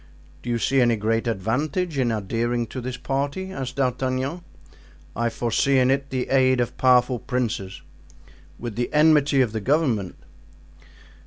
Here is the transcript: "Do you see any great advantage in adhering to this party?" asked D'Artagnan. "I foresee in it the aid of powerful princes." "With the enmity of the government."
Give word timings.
"Do 0.41 0.49
you 0.49 0.57
see 0.57 0.81
any 0.81 0.95
great 0.95 1.27
advantage 1.27 1.95
in 1.99 2.11
adhering 2.11 2.65
to 2.69 2.81
this 2.81 2.97
party?" 2.97 3.51
asked 3.51 3.75
D'Artagnan. 3.75 4.41
"I 5.15 5.29
foresee 5.29 5.77
in 5.77 5.91
it 5.91 6.09
the 6.09 6.29
aid 6.29 6.59
of 6.59 6.75
powerful 6.75 7.19
princes." 7.19 7.83
"With 8.57 8.75
the 8.75 8.91
enmity 8.91 9.41
of 9.41 9.51
the 9.51 9.61
government." 9.61 10.15